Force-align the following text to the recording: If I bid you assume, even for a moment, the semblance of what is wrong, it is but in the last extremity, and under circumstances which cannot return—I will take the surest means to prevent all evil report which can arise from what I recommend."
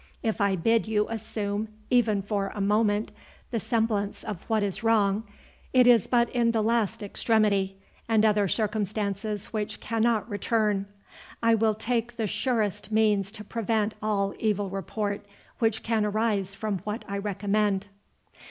If 0.23 0.41
I 0.41 0.55
bid 0.55 0.87
you 0.87 1.07
assume, 1.09 1.67
even 1.91 2.23
for 2.23 2.51
a 2.55 2.59
moment, 2.59 3.11
the 3.51 3.59
semblance 3.59 4.23
of 4.23 4.41
what 4.49 4.63
is 4.63 4.81
wrong, 4.81 5.25
it 5.73 5.85
is 5.85 6.07
but 6.07 6.27
in 6.31 6.49
the 6.53 6.63
last 6.63 7.03
extremity, 7.03 7.77
and 8.09 8.25
under 8.25 8.47
circumstances 8.47 9.53
which 9.53 9.79
cannot 9.79 10.27
return—I 10.27 11.53
will 11.53 11.75
take 11.75 12.17
the 12.17 12.25
surest 12.25 12.91
means 12.91 13.31
to 13.33 13.43
prevent 13.43 13.93
all 14.01 14.33
evil 14.39 14.71
report 14.71 15.23
which 15.59 15.83
can 15.83 16.03
arise 16.03 16.55
from 16.55 16.79
what 16.79 17.05
I 17.07 17.19
recommend." 17.19 17.87